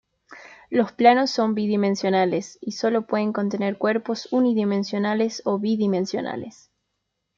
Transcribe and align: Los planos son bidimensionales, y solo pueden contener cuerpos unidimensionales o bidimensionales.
Los 0.71 0.93
planos 0.93 1.29
son 1.29 1.53
bidimensionales, 1.53 2.57
y 2.59 2.71
solo 2.71 3.05
pueden 3.05 3.31
contener 3.33 3.77
cuerpos 3.77 4.27
unidimensionales 4.31 5.43
o 5.45 5.59
bidimensionales. 5.59 6.71